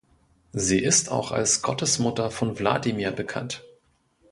Sie 0.53 0.79
ist 0.79 1.11
auch 1.11 1.31
als 1.31 1.61
Gottesmutter 1.61 2.31
von 2.31 2.57
Wladimir 2.57 3.11
bekannt. 3.11 3.63